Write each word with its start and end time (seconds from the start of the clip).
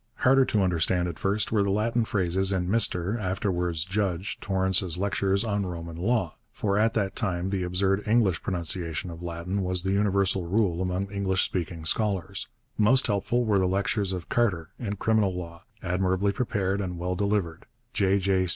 Harder 0.15 0.45
to 0.45 0.63
understand 0.63 1.07
at 1.07 1.19
first 1.19 1.51
were 1.51 1.61
the 1.61 1.69
Latin 1.69 2.05
phrases 2.05 2.51
in 2.51 2.67
Mr, 2.69 3.21
afterwards 3.21 3.85
Judge, 3.85 4.39
Torrance's 4.39 4.97
lectures 4.97 5.43
on 5.43 5.63
Roman 5.63 5.95
law, 5.95 6.37
for 6.51 6.79
at 6.79 6.95
that 6.95 7.15
time 7.15 7.51
the 7.51 7.61
absurd 7.61 8.01
English 8.07 8.41
pronunciation 8.41 9.11
of 9.11 9.21
Latin 9.21 9.61
was 9.61 9.83
the 9.83 9.91
universal 9.91 10.47
rule 10.47 10.81
among 10.81 11.11
English 11.11 11.43
speaking 11.43 11.85
scholars. 11.85 12.47
Most 12.79 13.05
helpful 13.05 13.45
were 13.45 13.59
the 13.59 13.67
lectures 13.67 14.11
of 14.11 14.27
Carter 14.27 14.69
in 14.79 14.95
criminal 14.95 15.35
law, 15.35 15.65
admirably 15.83 16.31
prepared 16.31 16.81
and 16.81 16.97
well 16.97 17.13
delivered. 17.13 17.67
J. 17.93 18.17
J. 18.17 18.47